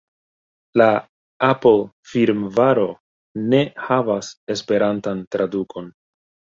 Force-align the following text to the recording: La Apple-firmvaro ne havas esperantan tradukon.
La 0.81 0.87
Apple-firmvaro 1.49 2.89
ne 3.53 3.63
havas 3.87 4.35
esperantan 4.59 5.27
tradukon. 5.37 5.97